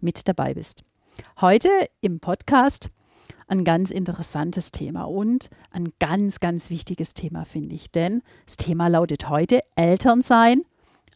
[0.00, 0.84] mit dabei bist.
[1.40, 1.68] Heute
[2.00, 2.90] im Podcast
[3.48, 7.90] ein ganz interessantes Thema und ein ganz, ganz wichtiges Thema, finde ich.
[7.90, 10.62] Denn das Thema lautet heute Elternsein,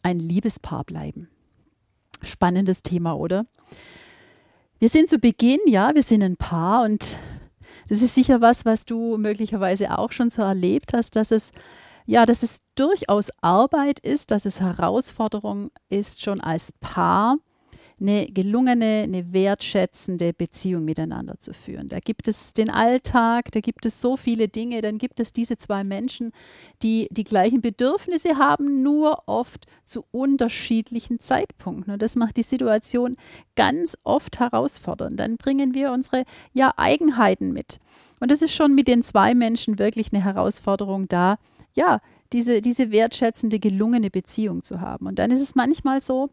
[0.01, 1.29] ein Liebespaar bleiben.
[2.21, 3.45] Spannendes Thema, oder?
[4.79, 7.17] Wir sind zu Beginn, ja, wir sind ein Paar und
[7.87, 11.51] das ist sicher was, was du möglicherweise auch schon so erlebt hast, dass es
[12.05, 17.37] ja, dass es durchaus Arbeit ist, dass es Herausforderung ist, schon als Paar
[18.01, 21.87] eine gelungene, eine wertschätzende Beziehung miteinander zu führen.
[21.87, 25.57] Da gibt es den Alltag, da gibt es so viele Dinge, dann gibt es diese
[25.57, 26.31] zwei Menschen,
[26.81, 31.93] die die gleichen Bedürfnisse haben, nur oft zu unterschiedlichen Zeitpunkten.
[31.93, 33.17] Und das macht die Situation
[33.55, 35.19] ganz oft herausfordernd.
[35.19, 37.79] Dann bringen wir unsere ja, Eigenheiten mit.
[38.19, 41.37] Und das ist schon mit den zwei Menschen wirklich eine Herausforderung da,
[41.75, 42.01] ja,
[42.33, 45.07] diese, diese wertschätzende, gelungene Beziehung zu haben.
[45.07, 46.29] Und dann ist es manchmal so,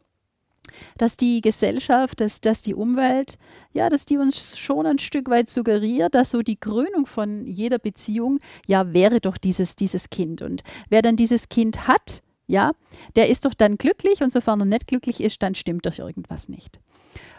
[0.96, 3.38] dass die Gesellschaft, dass, dass die Umwelt,
[3.72, 7.78] ja, dass die uns schon ein Stück weit suggeriert, dass so die Krönung von jeder
[7.78, 10.42] Beziehung, ja, wäre doch dieses, dieses Kind.
[10.42, 12.72] Und wer dann dieses Kind hat, ja,
[13.14, 16.48] der ist doch dann glücklich und sofern er nicht glücklich ist, dann stimmt doch irgendwas
[16.48, 16.80] nicht.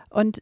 [0.10, 0.42] Und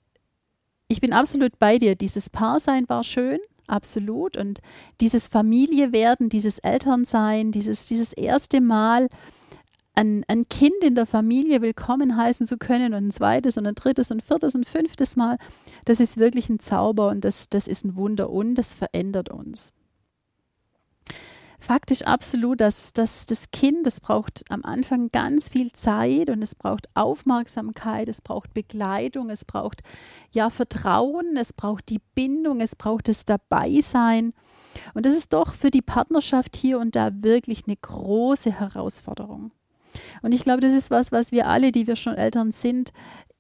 [0.87, 1.95] ich bin absolut bei dir.
[1.95, 4.37] Dieses Paarsein war schön, absolut.
[4.37, 4.61] Und
[5.01, 9.09] dieses Familie werden, dieses Elternsein, dieses, dieses erste Mal,
[9.97, 13.73] ein, ein Kind in der Familie willkommen heißen zu können und ein zweites und ein
[13.73, 15.39] drittes und viertes und fünftes Mal,
[15.85, 19.73] das ist wirklich ein Zauber und das, das ist ein Wunder und das verändert uns.
[21.59, 26.53] Faktisch absolut, dass, dass das Kind, das braucht am Anfang ganz viel Zeit und es
[26.53, 29.81] braucht Aufmerksamkeit, es braucht Begleitung, es braucht
[30.31, 34.33] ja Vertrauen, es braucht die Bindung, es braucht das Dabeisein.
[34.93, 39.49] Und das ist doch für die Partnerschaft hier und da wirklich eine große Herausforderung.
[40.21, 42.91] Und ich glaube, das ist was, was wir alle, die wir schon Eltern sind,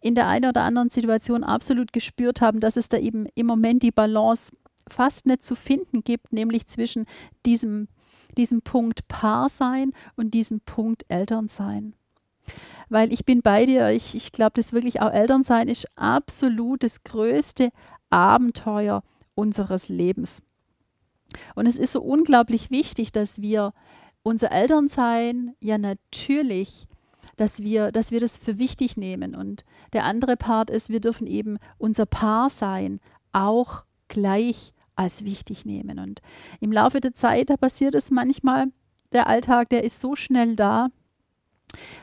[0.01, 3.83] in der einen oder anderen Situation absolut gespürt haben, dass es da eben im Moment
[3.83, 4.51] die Balance
[4.87, 7.05] fast nicht zu finden gibt, nämlich zwischen
[7.45, 7.87] diesem,
[8.37, 11.93] diesem Punkt Paar sein und diesem Punkt Eltern sein.
[12.89, 17.03] Weil ich bin bei dir, ich, ich glaube, das wirklich auch Elternsein ist absolut das
[17.03, 17.71] größte
[18.09, 19.03] Abenteuer
[19.35, 20.41] unseres Lebens.
[21.55, 23.73] Und es ist so unglaublich wichtig, dass wir
[24.23, 26.87] unser Elternsein ja natürlich,
[27.35, 29.35] dass wir, dass wir das für wichtig nehmen.
[29.35, 29.63] Und
[29.93, 32.99] der andere Part ist, wir dürfen eben unser Paarsein
[33.31, 35.99] auch gleich als wichtig nehmen.
[35.99, 36.21] Und
[36.59, 38.67] im Laufe der Zeit, da passiert es manchmal,
[39.13, 40.87] der Alltag, der ist so schnell da,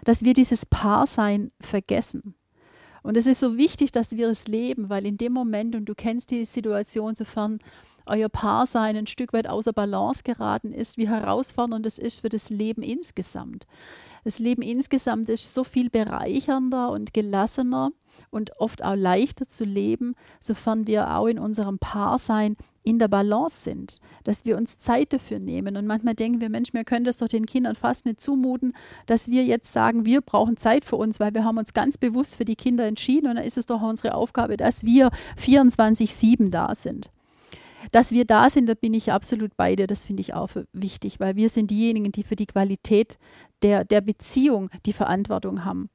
[0.05, 2.35] dass wir dieses Paarsein vergessen.
[3.03, 5.95] Und es ist so wichtig, dass wir es leben, weil in dem Moment, und du
[5.95, 7.59] kennst die Situation, sofern
[8.07, 12.51] euer Paarsein ein Stück weit außer Balance geraten ist, wie herausfordernd es ist für das
[12.51, 13.67] Leben insgesamt.
[14.25, 17.91] Das Leben insgesamt ist so viel bereichernder und gelassener
[18.31, 23.65] und oft auch leichter zu leben, sofern wir auch in unserem Paarsein in der Balance
[23.65, 25.77] sind, dass wir uns Zeit dafür nehmen.
[25.77, 28.75] Und manchmal denken wir, Mensch, wir können das doch den Kindern fast nicht zumuten,
[29.07, 32.37] dass wir jetzt sagen, wir brauchen Zeit für uns, weil wir haben uns ganz bewusst
[32.37, 36.75] für die Kinder entschieden und dann ist es doch unsere Aufgabe, dass wir 24-7 da
[36.75, 37.11] sind
[37.93, 39.87] dass wir da sind, da bin ich absolut bei dir.
[39.87, 43.19] Das finde ich auch wichtig, weil wir sind diejenigen, die für die Qualität
[43.63, 45.91] der, der Beziehung die Verantwortung haben.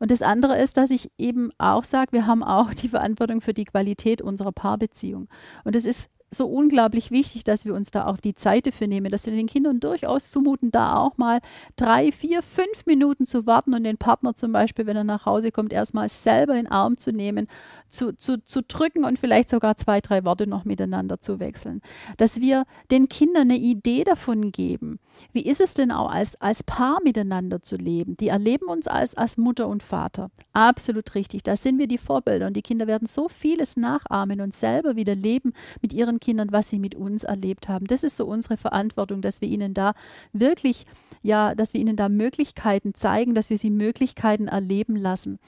[0.00, 3.54] Und das andere ist, dass ich eben auch sage, wir haben auch die Verantwortung für
[3.54, 5.28] die Qualität unserer Paarbeziehung.
[5.64, 9.10] Und es ist so unglaublich wichtig, dass wir uns da auch die Zeit dafür nehmen,
[9.10, 11.40] dass wir den Kindern durchaus zumuten, da auch mal
[11.76, 15.52] drei, vier, fünf Minuten zu warten und den Partner zum Beispiel, wenn er nach Hause
[15.52, 17.46] kommt, erstmal selber in den Arm zu nehmen,
[17.94, 21.80] zu, zu, zu drücken und vielleicht sogar zwei, drei Worte noch miteinander zu wechseln.
[22.16, 24.98] Dass wir den Kindern eine Idee davon geben,
[25.32, 28.16] wie ist es denn auch als, als Paar miteinander zu leben.
[28.16, 30.30] Die erleben uns als, als Mutter und Vater.
[30.52, 31.42] Absolut richtig.
[31.42, 35.14] Da sind wir die Vorbilder und die Kinder werden so vieles nachahmen und selber wieder
[35.14, 37.86] leben mit ihren Kindern, was sie mit uns erlebt haben.
[37.86, 39.94] Das ist so unsere Verantwortung, dass wir ihnen da
[40.32, 40.86] wirklich,
[41.22, 45.38] ja, dass wir ihnen da Möglichkeiten zeigen, dass wir sie Möglichkeiten erleben lassen.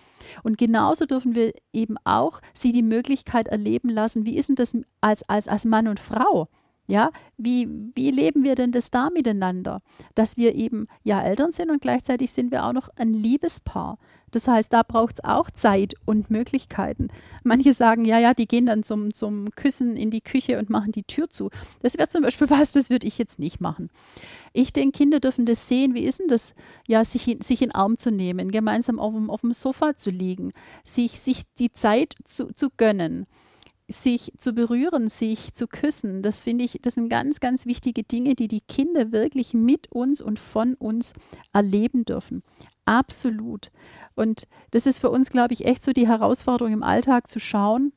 [0.42, 4.76] Und genauso dürfen wir eben auch sie die Möglichkeit erleben lassen, wie ist denn das
[5.00, 6.48] als, als, als Mann und Frau?
[6.88, 9.82] Ja, wie, wie leben wir denn das da miteinander?
[10.14, 13.98] Dass wir eben ja Eltern sind und gleichzeitig sind wir auch noch ein Liebespaar.
[14.36, 17.08] Das heißt, da braucht es auch Zeit und Möglichkeiten.
[17.42, 20.92] Manche sagen, ja, ja, die gehen dann zum, zum Küssen in die Küche und machen
[20.92, 21.48] die Tür zu.
[21.80, 23.88] Das wäre zum Beispiel was, das würde ich jetzt nicht machen.
[24.52, 25.94] Ich denke, Kinder dürfen das sehen.
[25.94, 26.52] Wie ist denn das,
[26.86, 30.10] ja, sich in, sich in Arm zu nehmen, gemeinsam auf dem, auf dem Sofa zu
[30.10, 30.52] liegen,
[30.84, 33.26] sich, sich die Zeit zu, zu gönnen
[33.88, 38.34] sich zu berühren, sich zu küssen, das finde ich, das sind ganz, ganz wichtige Dinge,
[38.34, 41.12] die die Kinder wirklich mit uns und von uns
[41.52, 42.42] erleben dürfen.
[42.86, 43.70] Absolut.
[44.14, 47.92] Und das ist für uns, glaube ich, echt so die Herausforderung im Alltag zu schauen,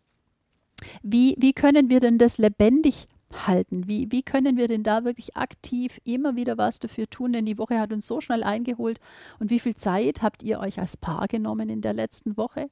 [1.01, 3.87] wie, wie können wir denn das lebendig halten?
[3.87, 7.33] Wie, wie können wir denn da wirklich aktiv immer wieder was dafür tun?
[7.33, 8.99] Denn die Woche hat uns so schnell eingeholt.
[9.39, 12.69] Und wie viel Zeit habt ihr euch als Paar genommen in der letzten Woche?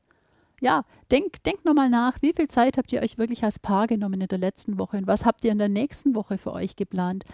[0.59, 4.21] Ja, denkt denk nochmal nach, wie viel Zeit habt ihr euch wirklich als Paar genommen
[4.21, 7.25] in der letzten Woche und was habt ihr in der nächsten Woche für euch geplant?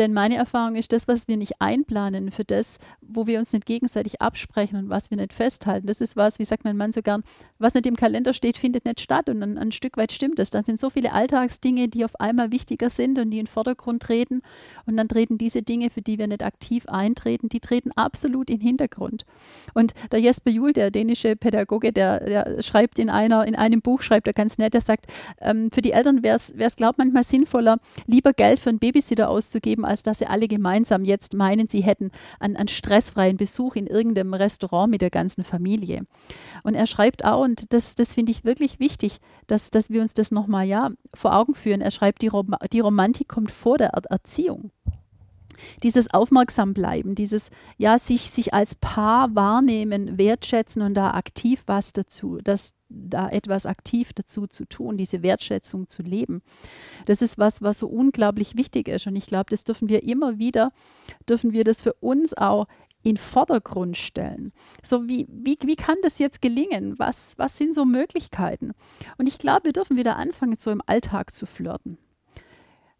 [0.00, 3.66] Denn meine Erfahrung ist, das, was wir nicht einplanen, für das, wo wir uns nicht
[3.66, 7.02] gegenseitig absprechen und was wir nicht festhalten, das ist was, wie sagt mein Mann so
[7.02, 7.22] gern,
[7.58, 9.28] was nicht im Kalender steht, findet nicht statt.
[9.28, 10.48] Und ein, ein Stück weit stimmt es.
[10.48, 14.02] Dann sind so viele Alltagsdinge, die auf einmal wichtiger sind und die in den Vordergrund
[14.02, 14.40] treten.
[14.86, 18.56] Und dann treten diese Dinge, für die wir nicht aktiv eintreten, die treten absolut in
[18.56, 19.26] den Hintergrund.
[19.74, 24.00] Und der Jesper Juhl, der dänische Pädagoge, der, der schreibt in, einer, in einem Buch,
[24.00, 25.08] schreibt er ganz nett, der sagt,
[25.42, 29.84] ähm, für die Eltern wäre es, glaubt manchmal sinnvoller, lieber Geld für einen Babysitter auszugeben,
[29.90, 34.32] als dass sie alle gemeinsam jetzt meinen, sie hätten einen, einen stressfreien Besuch in irgendeinem
[34.32, 36.06] Restaurant mit der ganzen Familie.
[36.62, 40.14] Und er schreibt auch, und das, das finde ich wirklich wichtig, dass, dass wir uns
[40.14, 41.80] das nochmal ja, vor Augen führen.
[41.80, 44.70] Er schreibt, die, Rom die Romantik kommt vor der er Erziehung
[45.82, 52.38] dieses Aufmerksambleiben, dieses ja sich sich als Paar wahrnehmen, wertschätzen und da aktiv was dazu,
[52.42, 56.42] das da etwas aktiv dazu zu tun, diese Wertschätzung zu leben.
[57.06, 60.38] Das ist was, was so unglaublich wichtig ist und ich glaube, das dürfen wir immer
[60.38, 60.70] wieder
[61.28, 62.66] dürfen wir das für uns auch
[63.02, 64.52] in Vordergrund stellen.
[64.82, 66.98] So wie, wie, wie kann das jetzt gelingen?
[66.98, 68.72] Was, was sind so Möglichkeiten?
[69.16, 71.98] Und ich glaube, wir dürfen wieder anfangen, so im Alltag zu flirten.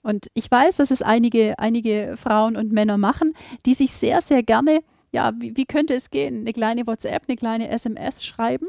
[0.02, 3.34] Und ich weiß, dass es einige, einige Frauen und Männer machen,
[3.66, 4.80] die sich sehr, sehr gerne,
[5.12, 6.40] ja, wie, wie könnte es gehen?
[6.40, 8.66] Eine kleine WhatsApp, eine kleine SMS schreiben.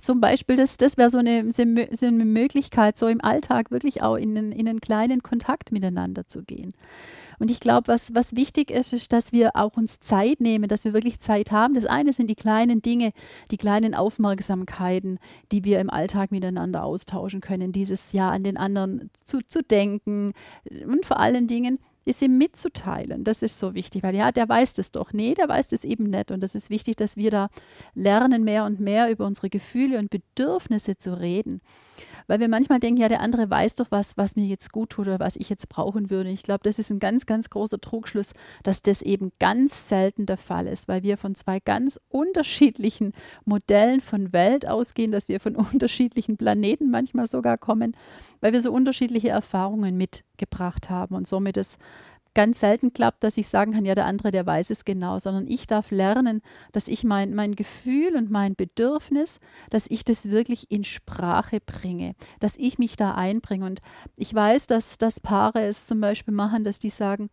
[0.00, 4.16] Zum Beispiel, das, das wäre so eine, so eine Möglichkeit, so im Alltag wirklich auch
[4.16, 6.74] in in einen kleinen Kontakt miteinander zu gehen.
[7.38, 10.84] Und ich glaube, was, was wichtig ist, ist, dass wir auch uns Zeit nehmen, dass
[10.84, 11.74] wir wirklich Zeit haben.
[11.74, 13.12] Das eine sind die kleinen Dinge,
[13.50, 15.18] die kleinen Aufmerksamkeiten,
[15.52, 17.72] die wir im Alltag miteinander austauschen können.
[17.72, 20.32] Dieses Jahr an den anderen zu, zu denken
[20.86, 23.24] und vor allen Dingen ist ihm mitzuteilen.
[23.24, 25.12] Das ist so wichtig, weil ja, der weiß das doch.
[25.12, 26.30] Nee, der weiß das eben nicht.
[26.30, 27.48] Und das ist wichtig, dass wir da
[27.94, 31.60] lernen, mehr und mehr über unsere Gefühle und Bedürfnisse zu reden
[32.26, 35.06] weil wir manchmal denken, ja, der andere weiß doch was, was mir jetzt gut tut
[35.06, 36.30] oder was ich jetzt brauchen würde.
[36.30, 38.32] Ich glaube, das ist ein ganz, ganz großer Trugschluss,
[38.62, 43.12] dass das eben ganz selten der Fall ist, weil wir von zwei ganz unterschiedlichen
[43.44, 47.96] Modellen von Welt ausgehen, dass wir von unterschiedlichen Planeten manchmal sogar kommen,
[48.40, 51.78] weil wir so unterschiedliche Erfahrungen mitgebracht haben und somit es
[52.34, 55.46] ganz selten klappt, dass ich sagen kann, ja, der andere, der weiß es genau, sondern
[55.46, 56.42] ich darf lernen,
[56.72, 59.40] dass ich mein, mein Gefühl und mein Bedürfnis,
[59.70, 63.64] dass ich das wirklich in Sprache bringe, dass ich mich da einbringe.
[63.66, 63.80] Und
[64.16, 67.30] ich weiß, dass, dass Paare es zum Beispiel machen, dass die sagen,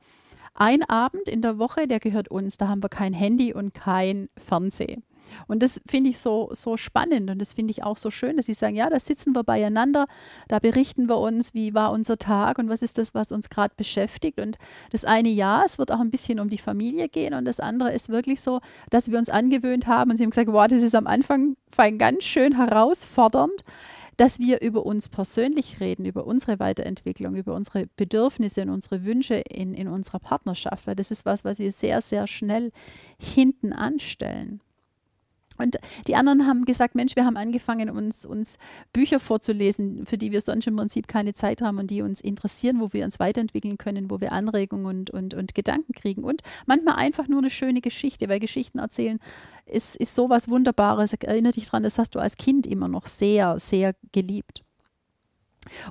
[0.53, 4.29] ein Abend in der Woche, der gehört uns, da haben wir kein Handy und kein
[4.38, 5.03] Fernsehen.
[5.47, 8.45] Und das finde ich so, so spannend und das finde ich auch so schön, dass
[8.45, 10.07] sie sagen, ja, da sitzen wir beieinander,
[10.47, 13.73] da berichten wir uns, wie war unser Tag und was ist das, was uns gerade
[13.75, 14.39] beschäftigt.
[14.39, 14.57] Und
[14.91, 17.93] das eine ja, es wird auch ein bisschen um die Familie gehen und das andere
[17.93, 20.95] ist wirklich so, dass wir uns angewöhnt haben und sie haben gesagt, wow, das ist
[20.95, 21.55] am Anfang
[21.97, 23.63] ganz schön herausfordernd
[24.21, 29.35] dass wir über uns persönlich reden, über unsere Weiterentwicklung, über unsere Bedürfnisse und unsere Wünsche
[29.35, 32.71] in, in unserer Partnerschaft, weil das ist was, was wir sehr, sehr schnell
[33.17, 34.61] hinten anstellen.
[35.62, 35.77] Und
[36.08, 38.58] die anderen haben gesagt, Mensch, wir haben angefangen, uns, uns
[38.94, 42.80] Bücher vorzulesen, für die wir sonst im Prinzip keine Zeit haben und die uns interessieren,
[42.80, 46.24] wo wir uns weiterentwickeln können, wo wir Anregungen und, und, und Gedanken kriegen.
[46.24, 49.20] Und manchmal einfach nur eine schöne Geschichte, weil Geschichten erzählen
[49.65, 51.13] ist, ist so was Wunderbares.
[51.13, 54.63] Erinnere dich dran, das hast du als Kind immer noch sehr, sehr geliebt.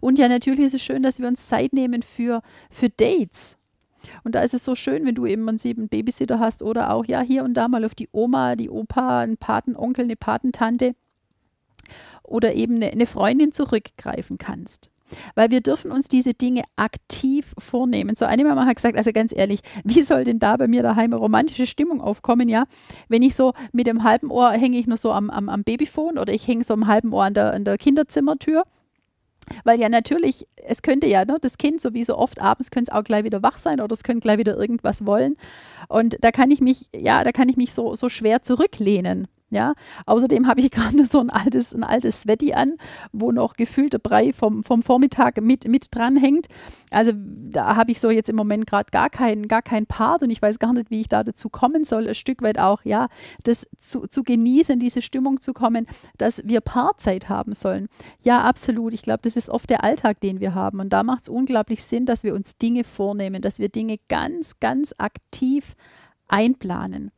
[0.01, 3.57] Und ja, natürlich ist es schön, dass wir uns Zeit nehmen für, für Dates.
[4.25, 7.21] Und da ist es so schön, wenn du eben einen Babysitter hast oder auch ja
[7.21, 10.95] hier und da mal auf die Oma, die Opa, einen Patenonkel, eine Patentante
[12.23, 14.91] oder eben eine, eine Freundin zurückgreifen kannst.
[15.35, 18.15] Weil wir dürfen uns diese Dinge aktiv vornehmen.
[18.15, 21.13] So eine Mama hat gesagt, also ganz ehrlich, wie soll denn da bei mir daheim
[21.13, 22.65] eine romantische Stimmung aufkommen, ja?
[23.09, 26.19] Wenn ich so mit dem halben Ohr hänge ich nur so am, am, am Babyphone
[26.19, 28.65] oder ich hänge so am halben Ohr an der, an der Kinderzimmertür
[29.65, 32.93] Weil ja natürlich, es könnte ja, ne, das Kind, so wie so oft abends, könnte
[32.93, 35.37] es auch gleich wieder wach sein oder es könnte gleich wieder irgendwas wollen.
[35.89, 39.29] Und da kann ich mich, ja, da kann ich mich so, so schwer zurücklehnen.
[39.51, 39.75] Ja,
[40.07, 42.75] außerdem habe ich gerade so ein altes, ein altes Sweaty an,
[43.13, 46.47] wo noch gefühlter Brei vom, vom Vormittag mit, mit dran hängt.
[46.91, 50.31] Also da habe ich so jetzt im Moment gerade gar keinen, gar keinen Part und
[50.31, 53.09] ich weiß gar nicht, wie ich da dazu kommen soll, ein Stück weit auch, ja,
[53.43, 57.89] das zu, zu genießen, diese Stimmung zu kommen, dass wir Paarzeit haben sollen.
[58.23, 58.95] Ja, absolut.
[58.95, 60.81] Ich glaube, das ist oft der Alltag, den wir haben.
[60.81, 64.61] Und da macht es unglaublich Sinn, dass wir uns Dinge vornehmen, dass wir Dinge ganz,
[64.61, 65.75] ganz aktiv
[66.29, 67.11] einplanen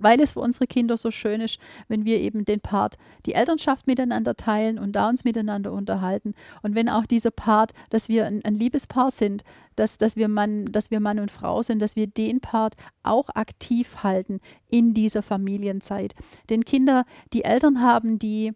[0.00, 3.86] weil es für unsere Kinder so schön ist, wenn wir eben den Part, die Elternschaft
[3.86, 6.34] miteinander teilen und da uns miteinander unterhalten.
[6.62, 9.44] Und wenn auch dieser Part, dass wir ein, ein Liebespaar sind,
[9.76, 13.28] dass, dass, wir Mann, dass wir Mann und Frau sind, dass wir den Part auch
[13.34, 16.14] aktiv halten in dieser Familienzeit.
[16.50, 18.52] Denn Kinder, die Eltern haben, die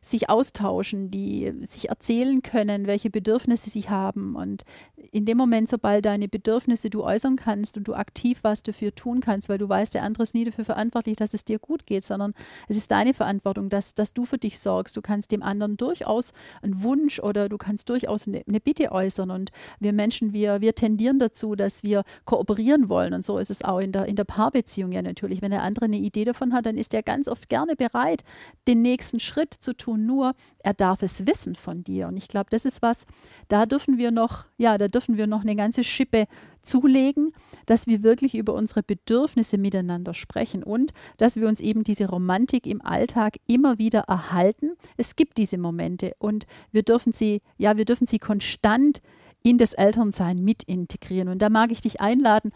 [0.00, 4.36] sich austauschen, die sich erzählen können, welche Bedürfnisse sie haben.
[4.36, 4.64] Und
[5.12, 9.20] in dem Moment, sobald deine Bedürfnisse du äußern kannst und du aktiv was dafür tun
[9.20, 12.04] kannst, weil du weißt, der andere ist nie dafür verantwortlich, dass es dir gut geht,
[12.04, 12.34] sondern
[12.68, 14.96] es ist deine Verantwortung, dass, dass du für dich sorgst.
[14.96, 19.30] Du kannst dem anderen durchaus einen Wunsch oder du kannst durchaus eine, eine Bitte äußern.
[19.30, 19.50] Und
[19.80, 23.14] wir Menschen, wir, wir tendieren dazu, dass wir kooperieren wollen.
[23.14, 25.42] Und so ist es auch in der, in der Paarbeziehung ja natürlich.
[25.42, 28.24] Wenn der andere eine Idee davon hat, dann ist er ganz oft gerne bereit,
[28.68, 32.08] den nächsten Schritt zu tun tun, nur er darf es wissen von dir.
[32.08, 33.06] Und ich glaube, das ist was,
[33.48, 36.26] da dürfen wir noch, ja, da dürfen wir noch eine ganze Schippe
[36.62, 37.32] zulegen,
[37.66, 42.66] dass wir wirklich über unsere Bedürfnisse miteinander sprechen und dass wir uns eben diese Romantik
[42.66, 44.72] im Alltag immer wieder erhalten.
[44.96, 49.00] Es gibt diese Momente und wir dürfen sie, ja, wir dürfen sie konstant
[49.46, 51.28] in das Elternsein mit integrieren.
[51.28, 52.50] Und da mag ich dich einladen,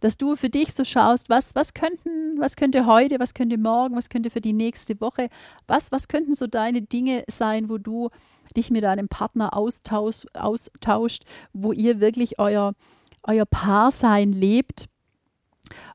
[0.00, 3.96] dass du für dich so schaust, was, was könnten, was könnte heute, was könnte morgen,
[3.96, 5.30] was könnte für die nächste Woche,
[5.66, 8.10] was, was könnten so deine Dinge sein, wo du
[8.54, 11.22] dich mit deinem Partner austausch, austauscht,
[11.54, 12.74] wo ihr wirklich euer,
[13.22, 14.84] euer Paarsein lebt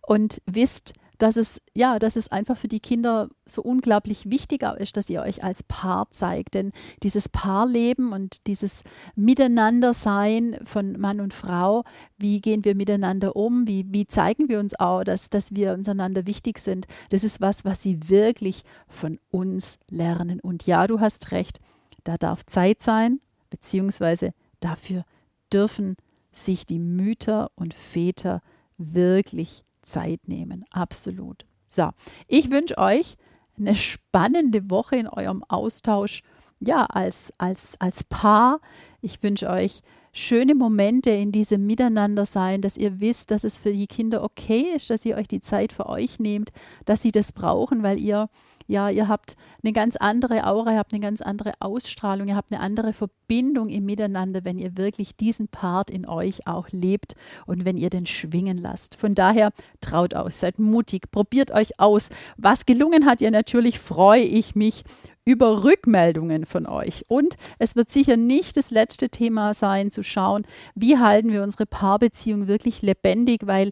[0.07, 4.95] und wisst, dass es, ja, dass es einfach für die Kinder so unglaublich wichtiger ist,
[4.97, 6.55] dass ihr euch als Paar zeigt.
[6.55, 6.71] Denn
[7.03, 8.83] dieses Paarleben und dieses
[9.15, 11.83] Miteinandersein von Mann und Frau,
[12.17, 15.89] wie gehen wir miteinander um, wie, wie zeigen wir uns auch, dass, dass wir uns
[15.89, 20.39] einander wichtig sind, das ist was, was sie wirklich von uns lernen.
[20.39, 21.59] Und ja, du hast recht,
[22.05, 25.03] da darf Zeit sein, beziehungsweise dafür
[25.51, 25.97] dürfen
[26.31, 28.41] sich die Mütter und Väter
[28.77, 30.65] wirklich Zeit nehmen.
[30.71, 31.45] Absolut.
[31.67, 31.89] So,
[32.27, 33.15] ich wünsche euch
[33.57, 36.23] eine spannende Woche in eurem Austausch,
[36.59, 38.59] ja, als, als, als Paar.
[39.01, 39.81] Ich wünsche euch
[40.11, 44.73] schöne Momente in diesem Miteinander sein, dass ihr wisst, dass es für die Kinder okay
[44.75, 46.51] ist, dass ihr euch die Zeit für euch nehmt,
[46.85, 48.29] dass sie das brauchen, weil ihr
[48.69, 52.53] ja, ihr habt eine ganz andere Aura, ihr habt eine ganz andere Ausstrahlung, ihr habt
[52.53, 57.15] eine andere Verbindung im Miteinander, wenn ihr wirklich diesen Part in euch auch lebt
[57.47, 58.95] und wenn ihr den schwingen lasst.
[58.95, 62.09] Von daher traut aus, seid mutig, probiert euch aus.
[62.37, 64.83] Was gelungen hat, ja natürlich freue ich mich
[65.25, 67.05] über Rückmeldungen von euch.
[67.07, 70.45] Und es wird sicher nicht das letzte Thema sein, zu schauen,
[70.75, 73.71] wie halten wir unsere Paarbeziehung wirklich lebendig, weil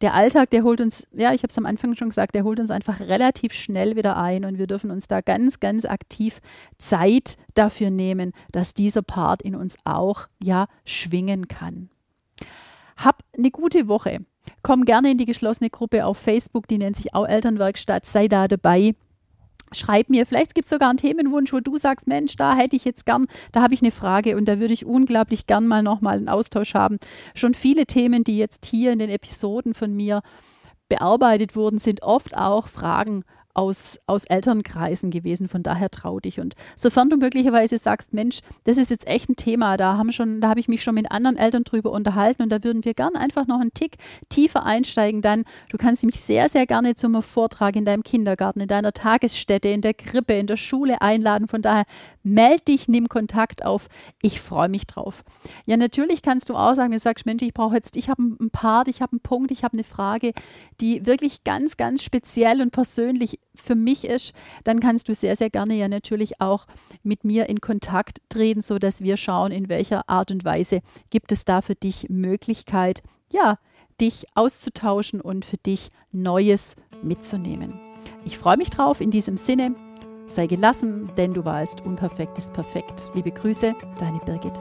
[0.00, 2.60] der Alltag, der holt uns, ja, ich habe es am Anfang schon gesagt, der holt
[2.60, 6.40] uns einfach relativ schnell wieder ein und wir dürfen uns da ganz, ganz aktiv
[6.78, 11.90] Zeit dafür nehmen, dass dieser Part in uns auch, ja, schwingen kann.
[12.96, 14.20] Hab eine gute Woche.
[14.62, 18.04] Komm gerne in die geschlossene Gruppe auf Facebook, die nennt sich auch Elternwerkstatt.
[18.04, 18.94] Sei da dabei
[19.74, 22.84] schreib mir, vielleicht gibt es sogar einen Themenwunsch, wo du sagst, Mensch, da hätte ich
[22.84, 26.16] jetzt gern, da habe ich eine Frage und da würde ich unglaublich gern mal nochmal
[26.16, 26.98] einen Austausch haben.
[27.34, 30.22] Schon viele Themen, die jetzt hier in den Episoden von mir
[30.88, 35.48] bearbeitet wurden, sind oft auch Fragen aus, aus Elternkreisen gewesen.
[35.48, 36.40] Von daher trau dich.
[36.40, 40.40] Und sofern du möglicherweise sagst, Mensch, das ist jetzt echt ein Thema, da haben schon,
[40.40, 43.16] da habe ich mich schon mit anderen Eltern drüber unterhalten und da würden wir gern
[43.16, 43.96] einfach noch einen Tick
[44.28, 48.68] tiefer einsteigen, dann du kannst mich sehr, sehr gerne zum Vortrag in deinem Kindergarten, in
[48.68, 51.48] deiner Tagesstätte, in der Krippe, in der Schule einladen.
[51.48, 51.84] Von daher
[52.24, 53.88] meld dich, nimm Kontakt auf.
[54.20, 55.22] Ich freue mich drauf.
[55.66, 58.50] Ja, natürlich kannst du auch sagen, du sagst, Mensch, ich brauche jetzt, ich habe einen
[58.50, 60.32] Part, ich habe einen Punkt, ich habe eine Frage,
[60.80, 65.50] die wirklich ganz, ganz speziell und persönlich für mich ist, dann kannst du sehr, sehr
[65.50, 66.66] gerne ja natürlich auch
[67.02, 71.44] mit mir in Kontakt treten, sodass wir schauen, in welcher Art und Weise gibt es
[71.44, 73.58] da für dich Möglichkeit, ja,
[74.00, 77.72] dich auszutauschen und für dich Neues mitzunehmen.
[78.24, 79.00] Ich freue mich drauf.
[79.00, 79.74] In diesem Sinne,
[80.26, 83.08] sei gelassen, denn du weißt, unperfekt ist perfekt.
[83.14, 84.58] Liebe Grüße, deine Birgit.